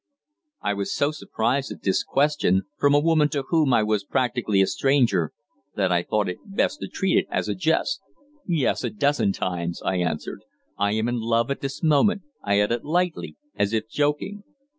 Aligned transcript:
I 0.63 0.73
was 0.73 0.91
so 0.91 1.11
surprised 1.11 1.71
at 1.71 1.83
this 1.83 2.03
question, 2.03 2.63
from 2.79 2.95
a 2.95 2.99
woman 2.99 3.29
to 3.29 3.43
whom 3.49 3.71
I 3.71 3.83
was 3.83 4.03
practically 4.03 4.59
a 4.59 4.65
stranger, 4.65 5.31
that 5.75 5.91
I 5.91 6.01
thought 6.01 6.27
it 6.27 6.39
best 6.43 6.79
to 6.79 6.87
treat 6.87 7.19
it 7.19 7.27
as 7.29 7.47
a 7.47 7.53
jest. 7.53 8.01
"Yes, 8.47 8.83
a 8.83 8.89
dozen 8.89 9.31
times," 9.31 9.79
I 9.85 9.97
answered. 9.97 10.41
"I 10.75 10.93
am 10.93 11.07
in 11.07 11.19
love 11.19 11.51
at 11.51 11.61
this 11.61 11.83
moment," 11.83 12.23
I 12.41 12.59
added 12.59 12.83
lightly, 12.83 13.35
as 13.55 13.73
if 13.73 13.87
joking. 13.91 14.43